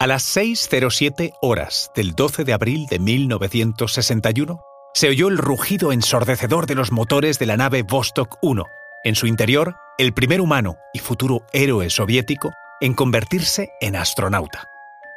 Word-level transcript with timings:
A 0.00 0.06
las 0.06 0.36
6.07 0.36 1.32
horas 1.42 1.90
del 1.92 2.12
12 2.12 2.44
de 2.44 2.52
abril 2.52 2.86
de 2.86 3.00
1961, 3.00 4.60
se 4.94 5.08
oyó 5.08 5.26
el 5.26 5.38
rugido 5.38 5.90
ensordecedor 5.90 6.66
de 6.66 6.76
los 6.76 6.92
motores 6.92 7.40
de 7.40 7.46
la 7.46 7.56
nave 7.56 7.82
Vostok 7.82 8.36
1. 8.40 8.64
En 9.02 9.16
su 9.16 9.26
interior, 9.26 9.74
el 9.98 10.14
primer 10.14 10.40
humano 10.40 10.76
y 10.94 11.00
futuro 11.00 11.42
héroe 11.52 11.90
soviético 11.90 12.52
en 12.80 12.94
convertirse 12.94 13.70
en 13.80 13.96
astronauta. 13.96 14.68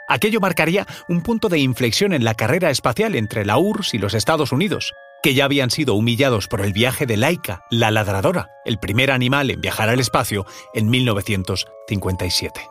Aquello 0.07 0.39
marcaría 0.39 0.87
un 1.07 1.21
punto 1.21 1.47
de 1.47 1.59
inflexión 1.59 2.11
en 2.11 2.23
la 2.23 2.33
carrera 2.33 2.71
espacial 2.71 3.13
entre 3.13 3.45
la 3.45 3.59
URSS 3.59 3.93
y 3.93 3.97
los 3.99 4.15
Estados 4.15 4.51
Unidos, 4.51 4.93
que 5.21 5.35
ya 5.35 5.45
habían 5.45 5.69
sido 5.69 5.93
humillados 5.93 6.47
por 6.47 6.59
el 6.59 6.73
viaje 6.73 7.05
de 7.05 7.17
Laika, 7.17 7.61
la 7.69 7.91
ladradora, 7.91 8.49
el 8.65 8.79
primer 8.79 9.11
animal 9.11 9.51
en 9.51 9.61
viajar 9.61 9.89
al 9.89 9.99
espacio, 9.99 10.47
en 10.73 10.89
1957. 10.89 12.61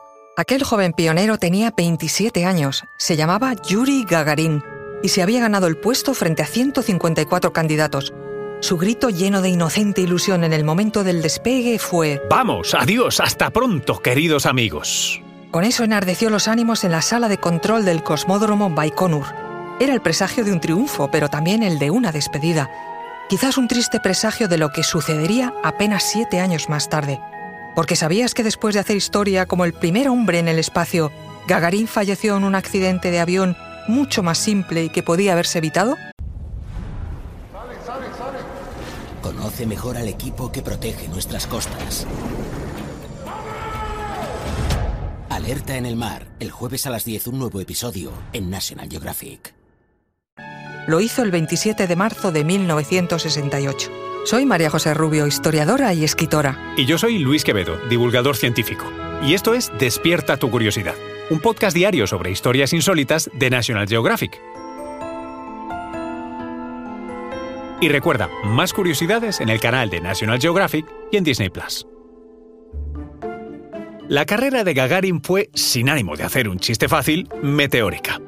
Aquel 0.41 0.65
joven 0.65 0.95
pionero 0.95 1.37
tenía 1.37 1.71
27 1.71 2.47
años, 2.47 2.85
se 2.97 3.15
llamaba 3.15 3.53
Yuri 3.53 4.07
Gagarin 4.09 4.65
y 5.03 5.11
se 5.11 5.21
había 5.21 5.39
ganado 5.39 5.67
el 5.67 5.77
puesto 5.77 6.15
frente 6.15 6.43
a 6.43 6.47
154 6.47 7.53
candidatos. 7.53 8.15
Su 8.61 8.79
grito 8.79 9.11
lleno 9.11 9.43
de 9.43 9.51
inocente 9.51 10.01
ilusión 10.01 10.43
en 10.43 10.55
el 10.55 10.65
momento 10.65 11.05
del 11.05 11.21
despegue 11.21 11.79
fue 11.79 12.23
Vamos, 12.31 12.73
adiós, 12.73 13.21
hasta 13.21 13.51
pronto, 13.51 13.99
queridos 13.99 14.47
amigos. 14.47 15.21
Con 15.51 15.65
eso 15.65 15.85
enardeció 15.85 16.31
los 16.31 16.49
ánimos 16.49 16.85
en 16.85 16.93
la 16.93 17.03
sala 17.03 17.29
de 17.29 17.37
control 17.37 17.85
del 17.85 18.03
cosmódromo 18.03 18.71
Baikonur. 18.71 19.27
Era 19.79 19.93
el 19.93 20.01
presagio 20.01 20.43
de 20.43 20.53
un 20.53 20.61
triunfo, 20.61 21.11
pero 21.11 21.29
también 21.29 21.63
el 21.63 21.79
de 21.79 21.91
una 21.91 22.13
despedida. 22.13 22.71
Quizás 23.29 23.59
un 23.59 23.69
triste 23.69 24.01
presagio 24.01 24.49
de 24.49 24.57
lo 24.57 24.71
que 24.71 24.85
sucedería 24.85 25.53
apenas 25.63 26.03
siete 26.03 26.41
años 26.41 26.71
más 26.71 26.89
tarde. 26.89 27.21
Porque 27.75 27.97
sabías 27.97 28.35
que 28.35 28.43
después 28.43 28.75
de 28.75 28.81
hacer 28.81 28.97
historia 28.97 29.47
como 29.47 29.65
el 29.65 29.73
primer 29.73 30.09
hombre 30.09 30.39
en 30.39 30.49
el 30.49 30.59
espacio, 30.59 31.11
Gagarin 31.47 31.89
falleció 31.89 32.37
en 32.37 32.45
un 32.45 32.55
accidente 32.55 33.11
de 33.11 33.21
avión 33.21 33.57
mucho 33.89 34.23
más 34.23 34.39
simple 34.39 34.85
y 34.85 34.89
que 34.89 35.03
podía 35.03 35.33
haberse 35.33 35.59
evitado? 35.59 35.97
Conoce 39.23 39.67
mejor 39.67 39.97
al 39.97 40.09
equipo 40.09 40.51
que 40.51 40.63
protege 40.63 41.09
nuestras 41.09 41.47
costas. 41.47 42.07
Alerta 45.29 45.77
en 45.77 45.87
el 45.87 45.97
mar, 45.97 46.27
el 46.41 46.51
jueves 46.51 46.87
a 46.87 46.91
las 46.91 47.05
10 47.05 47.29
un 47.29 47.39
nuevo 47.39 47.61
episodio 47.61 48.13
en 48.33 48.51
National 48.51 48.89
Geographic. 48.91 49.60
Lo 50.91 51.01
hizo 51.01 51.23
el 51.23 51.31
27 51.31 51.87
de 51.87 51.95
marzo 51.95 52.33
de 52.33 52.43
1968. 52.43 53.93
Soy 54.25 54.45
María 54.45 54.71
José 54.71 54.93
Rubio, 54.93 55.29
historiadora 55.29 55.95
y 55.95 56.03
escritora. 56.03 56.75
Y 56.77 56.85
yo 56.85 56.99
soy 56.99 57.21
Luis 57.21 57.45
Quevedo, 57.45 57.79
divulgador 57.89 58.37
científico. 58.37 58.91
Y 59.23 59.35
esto 59.35 59.55
es 59.55 59.71
Despierta 59.79 60.37
tu 60.37 60.51
curiosidad, 60.51 60.97
un 61.31 61.39
podcast 61.39 61.77
diario 61.77 62.09
sobre 62.09 62.33
historias 62.33 62.73
insólitas 62.73 63.31
de 63.33 63.51
National 63.51 63.87
Geographic. 63.87 64.37
Y 67.81 67.89
recuerda, 67.89 68.29
más 68.43 68.73
curiosidades 68.73 69.39
en 69.41 69.49
el 69.49 69.61
canal 69.61 69.91
de 69.91 70.01
National 70.01 70.41
Geographic 70.41 70.87
y 71.13 71.19
en 71.19 71.23
Disney 71.23 71.51
Plus. 71.51 71.87
La 74.09 74.27
carrera 74.27 74.65
de 74.65 74.75
Gagarin 74.75 75.23
fue, 75.23 75.51
sin 75.55 75.89
ánimo 75.89 76.17
de 76.17 76.25
hacer 76.25 76.49
un 76.49 76.59
chiste 76.59 76.89
fácil, 76.89 77.29
meteórica. 77.45 78.21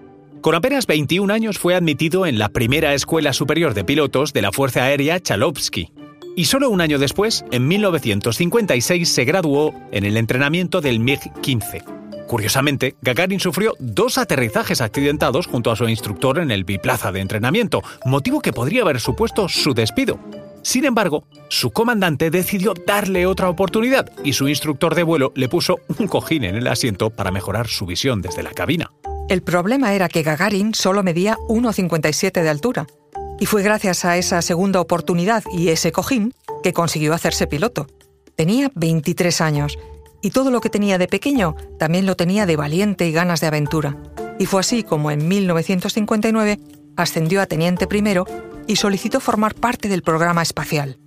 Con 0.42 0.56
apenas 0.56 0.88
21 0.88 1.32
años 1.32 1.56
fue 1.56 1.76
admitido 1.76 2.26
en 2.26 2.36
la 2.36 2.48
primera 2.48 2.94
escuela 2.94 3.32
superior 3.32 3.74
de 3.74 3.84
pilotos 3.84 4.32
de 4.32 4.42
la 4.42 4.50
Fuerza 4.50 4.82
Aérea 4.82 5.20
Chalovsky. 5.20 5.92
Y 6.34 6.46
solo 6.46 6.68
un 6.68 6.80
año 6.80 6.98
después, 6.98 7.44
en 7.52 7.68
1956, 7.68 9.08
se 9.08 9.24
graduó 9.24 9.72
en 9.92 10.04
el 10.04 10.16
entrenamiento 10.16 10.80
del 10.80 10.98
MiG-15. 10.98 12.26
Curiosamente, 12.26 12.96
Gagarin 13.02 13.38
sufrió 13.38 13.76
dos 13.78 14.18
aterrizajes 14.18 14.80
accidentados 14.80 15.46
junto 15.46 15.70
a 15.70 15.76
su 15.76 15.88
instructor 15.88 16.40
en 16.40 16.50
el 16.50 16.64
biplaza 16.64 17.12
de 17.12 17.20
entrenamiento, 17.20 17.80
motivo 18.04 18.40
que 18.40 18.52
podría 18.52 18.82
haber 18.82 18.98
supuesto 18.98 19.48
su 19.48 19.74
despido. 19.74 20.18
Sin 20.62 20.84
embargo, 20.84 21.24
su 21.50 21.70
comandante 21.70 22.30
decidió 22.30 22.74
darle 22.84 23.26
otra 23.26 23.48
oportunidad 23.48 24.10
y 24.24 24.32
su 24.32 24.48
instructor 24.48 24.96
de 24.96 25.04
vuelo 25.04 25.32
le 25.36 25.48
puso 25.48 25.78
un 25.98 26.08
cojín 26.08 26.42
en 26.42 26.56
el 26.56 26.66
asiento 26.66 27.10
para 27.10 27.30
mejorar 27.30 27.68
su 27.68 27.86
visión 27.86 28.22
desde 28.22 28.42
la 28.42 28.50
cabina. 28.50 28.91
El 29.32 29.42
problema 29.42 29.94
era 29.94 30.10
que 30.10 30.22
Gagarin 30.22 30.74
solo 30.74 31.02
medía 31.02 31.38
1,57 31.48 32.42
de 32.42 32.50
altura. 32.50 32.86
Y 33.40 33.46
fue 33.46 33.62
gracias 33.62 34.04
a 34.04 34.18
esa 34.18 34.42
segunda 34.42 34.78
oportunidad 34.78 35.42
y 35.50 35.70
ese 35.70 35.90
cojín 35.90 36.34
que 36.62 36.74
consiguió 36.74 37.14
hacerse 37.14 37.46
piloto. 37.46 37.86
Tenía 38.36 38.70
23 38.74 39.40
años 39.40 39.78
y 40.20 40.32
todo 40.32 40.50
lo 40.50 40.60
que 40.60 40.68
tenía 40.68 40.98
de 40.98 41.08
pequeño 41.08 41.56
también 41.78 42.04
lo 42.04 42.14
tenía 42.14 42.44
de 42.44 42.56
valiente 42.56 43.08
y 43.08 43.12
ganas 43.12 43.40
de 43.40 43.46
aventura. 43.46 43.96
Y 44.38 44.44
fue 44.44 44.60
así 44.60 44.82
como 44.82 45.10
en 45.10 45.26
1959 45.26 46.58
ascendió 46.98 47.40
a 47.40 47.46
teniente 47.46 47.86
primero 47.86 48.26
y 48.66 48.76
solicitó 48.76 49.18
formar 49.18 49.54
parte 49.54 49.88
del 49.88 50.02
programa 50.02 50.42
espacial. 50.42 50.98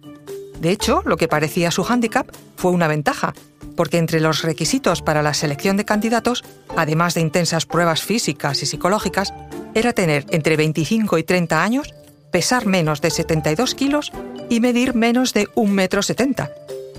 De 0.59 0.71
hecho, 0.71 1.03
lo 1.05 1.15
que 1.17 1.27
parecía 1.27 1.69
su 1.69 1.83
hándicap 1.83 2.27
fue 2.55 2.71
una 2.71 2.87
ventaja, 2.87 3.35
porque 3.75 3.97
entre 3.97 4.19
los 4.19 4.41
requisitos 4.41 5.01
para 5.01 5.21
la 5.21 5.33
selección 5.33 5.77
de 5.77 5.85
candidatos, 5.85 6.43
además 6.75 7.13
de 7.13 7.21
intensas 7.21 7.65
pruebas 7.65 8.01
físicas 8.01 8.61
y 8.63 8.65
psicológicas, 8.65 9.33
era 9.73 9.93
tener 9.93 10.25
entre 10.29 10.57
25 10.57 11.17
y 11.17 11.23
30 11.23 11.63
años, 11.63 11.93
pesar 12.31 12.65
menos 12.65 13.01
de 13.01 13.11
72 13.11 13.75
kilos 13.75 14.11
y 14.49 14.59
medir 14.59 14.95
menos 14.95 15.33
de 15.33 15.47
1,70 15.49 15.67
metro, 15.69 16.01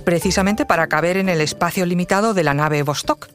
precisamente 0.04 0.66
para 0.66 0.86
caber 0.86 1.16
en 1.16 1.28
el 1.28 1.40
espacio 1.40 1.86
limitado 1.86 2.34
de 2.34 2.44
la 2.44 2.54
nave 2.54 2.82
Vostok. 2.82 3.28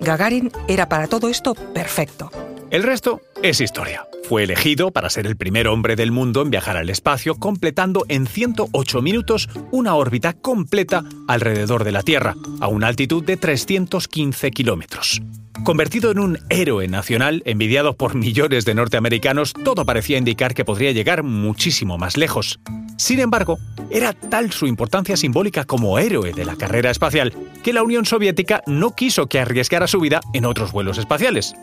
Gagarin 0.00 0.52
era 0.68 0.88
para 0.88 1.06
todo 1.06 1.28
esto 1.28 1.54
perfecto. 1.54 2.30
El 2.70 2.82
resto 2.82 3.22
es 3.42 3.60
historia. 3.60 4.06
Fue 4.28 4.42
elegido 4.42 4.90
para 4.90 5.08
ser 5.08 5.26
el 5.26 5.38
primer 5.38 5.68
hombre 5.68 5.96
del 5.96 6.12
mundo 6.12 6.42
en 6.42 6.50
viajar 6.50 6.76
al 6.76 6.90
espacio, 6.90 7.36
completando 7.36 8.04
en 8.10 8.26
108 8.26 9.00
minutos 9.00 9.48
una 9.70 9.94
órbita 9.94 10.34
completa 10.34 11.02
alrededor 11.26 11.82
de 11.82 11.92
la 11.92 12.02
Tierra, 12.02 12.34
a 12.60 12.68
una 12.68 12.88
altitud 12.88 13.24
de 13.24 13.38
315 13.38 14.50
kilómetros. 14.50 15.22
Convertido 15.64 16.10
en 16.10 16.18
un 16.18 16.38
héroe 16.50 16.88
nacional, 16.88 17.42
envidiado 17.46 17.96
por 17.96 18.16
millones 18.16 18.66
de 18.66 18.74
norteamericanos, 18.74 19.54
todo 19.64 19.86
parecía 19.86 20.18
indicar 20.18 20.52
que 20.52 20.66
podría 20.66 20.92
llegar 20.92 21.22
muchísimo 21.22 21.96
más 21.96 22.18
lejos. 22.18 22.60
Sin 22.98 23.20
embargo, 23.20 23.58
era 23.90 24.12
tal 24.12 24.52
su 24.52 24.66
importancia 24.66 25.16
simbólica 25.16 25.64
como 25.64 25.98
héroe 25.98 26.34
de 26.34 26.44
la 26.44 26.56
carrera 26.56 26.90
espacial 26.90 27.32
que 27.64 27.72
la 27.72 27.82
Unión 27.82 28.04
Soviética 28.04 28.62
no 28.66 28.94
quiso 28.94 29.26
que 29.26 29.40
arriesgara 29.40 29.86
su 29.86 30.00
vida 30.00 30.20
en 30.34 30.44
otros 30.44 30.70
vuelos 30.70 30.98
espaciales. 30.98 31.54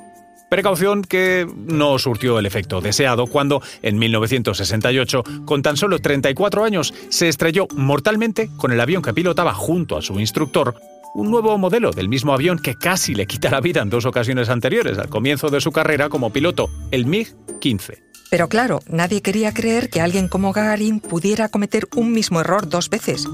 Precaución 0.56 1.02
que 1.02 1.46
no 1.68 2.00
surtió 2.00 2.40
el 2.40 2.46
efecto 2.46 2.80
deseado 2.80 3.28
cuando, 3.28 3.62
en 3.82 4.00
1968, 4.00 5.22
con 5.44 5.62
tan 5.62 5.76
solo 5.76 6.00
34 6.00 6.64
años, 6.64 6.94
se 7.10 7.28
estrelló 7.28 7.68
mortalmente 7.76 8.50
con 8.56 8.72
el 8.72 8.80
avión 8.80 9.02
que 9.02 9.14
pilotaba 9.14 9.54
junto 9.54 9.98
a 9.98 10.02
su 10.02 10.18
instructor, 10.18 10.74
un 11.14 11.30
nuevo 11.30 11.58
modelo 11.58 11.92
del 11.92 12.08
mismo 12.08 12.34
avión 12.34 12.58
que 12.58 12.76
casi 12.76 13.14
le 13.16 13.28
quita 13.28 13.50
la 13.50 13.60
vida 13.60 13.82
en 13.82 13.90
dos 13.90 14.06
ocasiones 14.06 14.48
anteriores 14.48 14.98
al 14.98 15.10
comienzo 15.10 15.50
de 15.50 15.60
su 15.60 15.74
carrera 15.74 16.08
como 16.08 16.32
piloto, 16.32 16.70
el 16.92 17.06
MiG-15. 17.06 18.02
Pero 18.32 18.48
claro, 18.48 18.80
nadie 18.88 19.22
quería 19.22 19.54
creer 19.54 19.90
que 19.90 20.00
alguien 20.00 20.30
como 20.30 20.54
Gagarin 20.54 21.02
pudiera 21.02 21.50
cometer 21.50 21.86
un 21.98 22.14
mismo 22.14 22.40
error 22.40 22.70
dos 22.70 22.90
veces. 22.90 23.28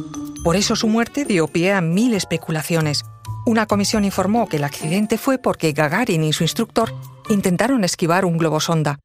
Por 0.44 0.56
eso 0.56 0.76
su 0.76 0.88
muerte 0.88 1.24
dio 1.26 1.48
pie 1.48 1.72
a 1.72 1.82
mil 1.82 2.16
especulaciones, 2.16 3.06
una 3.44 3.66
comisión 3.66 4.06
informó 4.06 4.48
que 4.48 4.58
el 4.58 4.64
accidente 4.64 5.18
fue 5.18 5.40
porque 5.40 5.74
Gagarin 5.74 6.24
y 6.24 6.32
su 6.32 6.44
instructor 6.44 6.94
intentaron 7.34 7.84
esquivar 7.84 8.26
un 8.26 8.38
globo 8.38 8.60
sonda. 8.60 9.00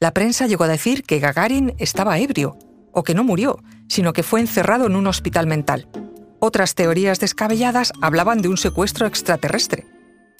La 0.00 0.12
prensa 0.12 0.46
llegó 0.46 0.64
a 0.64 0.68
decir 0.68 1.02
que 1.02 1.18
Gagarin 1.18 1.74
estaba 1.78 2.18
ebrio, 2.18 2.56
o 2.92 3.02
que 3.02 3.14
no 3.14 3.24
murió, 3.24 3.58
sino 3.88 4.12
que 4.12 4.22
fue 4.22 4.40
encerrado 4.40 4.86
en 4.86 4.96
un 4.96 5.06
hospital 5.06 5.46
mental. 5.46 5.88
Otras 6.40 6.74
teorías 6.74 7.18
descabelladas 7.18 7.92
hablaban 8.00 8.42
de 8.42 8.48
un 8.48 8.56
secuestro 8.56 9.06
extraterrestre. 9.06 9.86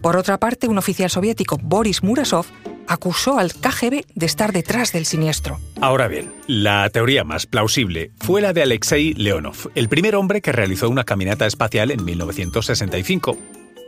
Por 0.00 0.16
otra 0.16 0.38
parte, 0.38 0.68
un 0.68 0.78
oficial 0.78 1.10
soviético, 1.10 1.58
Boris 1.60 2.04
Murasov, 2.04 2.46
acusó 2.86 3.38
al 3.38 3.52
KGB 3.52 4.04
de 4.14 4.26
estar 4.26 4.52
detrás 4.52 4.92
del 4.92 5.06
siniestro. 5.06 5.58
Ahora 5.80 6.06
bien, 6.06 6.32
la 6.46 6.88
teoría 6.90 7.24
más 7.24 7.46
plausible 7.46 8.12
fue 8.20 8.40
la 8.40 8.52
de 8.52 8.62
Alexei 8.62 9.12
Leonov, 9.14 9.70
el 9.74 9.88
primer 9.88 10.14
hombre 10.14 10.40
que 10.40 10.52
realizó 10.52 10.88
una 10.88 11.04
caminata 11.04 11.46
espacial 11.46 11.90
en 11.90 12.04
1965. 12.04 13.36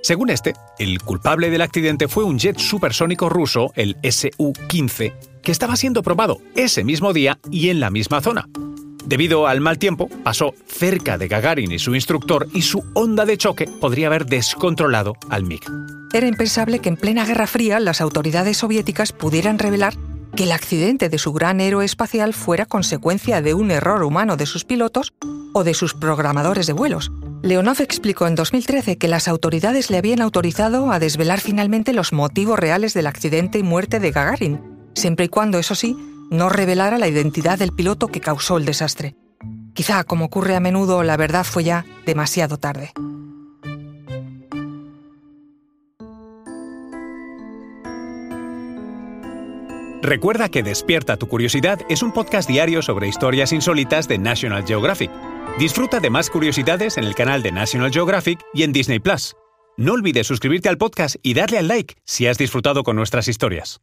Según 0.02 0.30
este, 0.30 0.54
el 0.78 1.00
culpable 1.00 1.50
del 1.50 1.60
accidente 1.60 2.08
fue 2.08 2.24
un 2.24 2.38
jet 2.38 2.58
supersónico 2.58 3.28
ruso, 3.28 3.72
el 3.76 3.96
Su-15, 4.02 5.12
que 5.42 5.52
estaba 5.52 5.76
siendo 5.76 6.02
probado 6.02 6.38
ese 6.56 6.84
mismo 6.84 7.12
día 7.12 7.38
y 7.50 7.68
en 7.68 7.80
la 7.80 7.90
misma 7.90 8.20
zona. 8.20 8.48
Debido 9.04 9.46
al 9.46 9.60
mal 9.60 9.78
tiempo, 9.78 10.08
pasó 10.22 10.54
cerca 10.66 11.18
de 11.18 11.28
Gagarin 11.28 11.72
y 11.72 11.78
su 11.78 11.94
instructor 11.94 12.48
y 12.54 12.62
su 12.62 12.82
onda 12.94 13.26
de 13.26 13.36
choque 13.36 13.66
podría 13.66 14.06
haber 14.06 14.26
descontrolado 14.26 15.16
al 15.28 15.44
MiG. 15.44 15.62
Era 16.12 16.26
impensable 16.26 16.80
que 16.80 16.88
en 16.88 16.96
plena 16.96 17.24
Guerra 17.24 17.46
Fría 17.46 17.78
las 17.80 18.00
autoridades 18.00 18.58
soviéticas 18.58 19.12
pudieran 19.12 19.58
revelar 19.58 19.94
que 20.34 20.44
el 20.44 20.52
accidente 20.52 21.08
de 21.08 21.18
su 21.18 21.32
gran 21.32 21.60
héroe 21.60 21.84
espacial 21.84 22.34
fuera 22.34 22.66
consecuencia 22.66 23.42
de 23.42 23.54
un 23.54 23.70
error 23.70 24.02
humano 24.02 24.36
de 24.36 24.46
sus 24.46 24.64
pilotos 24.64 25.12
o 25.52 25.64
de 25.64 25.74
sus 25.74 25.94
programadores 25.94 26.66
de 26.66 26.72
vuelos. 26.72 27.10
Leonov 27.42 27.80
explicó 27.80 28.26
en 28.26 28.34
2013 28.34 28.98
que 28.98 29.08
las 29.08 29.26
autoridades 29.26 29.90
le 29.90 29.96
habían 29.96 30.20
autorizado 30.20 30.92
a 30.92 30.98
desvelar 30.98 31.40
finalmente 31.40 31.94
los 31.94 32.12
motivos 32.12 32.58
reales 32.58 32.92
del 32.92 33.06
accidente 33.06 33.58
y 33.58 33.62
muerte 33.62 33.98
de 33.98 34.10
Gagarin, 34.10 34.60
siempre 34.94 35.24
y 35.24 35.28
cuando, 35.28 35.58
eso 35.58 35.74
sí, 35.74 35.96
no 36.30 36.50
revelara 36.50 36.98
la 36.98 37.08
identidad 37.08 37.58
del 37.58 37.72
piloto 37.72 38.08
que 38.08 38.20
causó 38.20 38.58
el 38.58 38.66
desastre. 38.66 39.16
Quizá, 39.72 40.04
como 40.04 40.26
ocurre 40.26 40.54
a 40.54 40.60
menudo, 40.60 41.02
la 41.02 41.16
verdad 41.16 41.44
fue 41.44 41.64
ya 41.64 41.86
demasiado 42.04 42.58
tarde. 42.58 42.92
Recuerda 50.02 50.48
que 50.48 50.62
Despierta 50.62 51.16
tu 51.16 51.28
Curiosidad 51.28 51.78
es 51.88 52.02
un 52.02 52.12
podcast 52.12 52.48
diario 52.48 52.82
sobre 52.82 53.06
historias 53.06 53.52
insólitas 53.52 54.08
de 54.08 54.18
National 54.18 54.64
Geographic. 54.66 55.10
Disfruta 55.58 56.00
de 56.00 56.10
más 56.10 56.30
curiosidades 56.30 56.96
en 56.96 57.04
el 57.04 57.14
canal 57.14 57.42
de 57.42 57.52
National 57.52 57.92
Geographic 57.92 58.40
y 58.54 58.62
en 58.62 58.72
Disney 58.72 58.98
Plus. 58.98 59.34
No 59.76 59.92
olvides 59.92 60.26
suscribirte 60.26 60.68
al 60.68 60.78
podcast 60.78 61.16
y 61.22 61.34
darle 61.34 61.58
al 61.58 61.68
like 61.68 61.96
si 62.04 62.26
has 62.26 62.38
disfrutado 62.38 62.82
con 62.82 62.96
nuestras 62.96 63.28
historias. 63.28 63.80